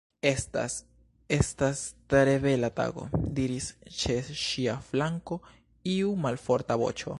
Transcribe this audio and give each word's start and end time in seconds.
"Estas... 0.23 0.87
estas 1.29 1.77
tre 2.11 2.33
bela 2.45 2.71
tago," 2.79 3.05
diris 3.39 3.67
ĉe 3.99 4.17
ŝia 4.47 4.75
flanko 4.91 5.41
iu 5.97 6.15
malforta 6.27 6.83
voĉo. 6.85 7.09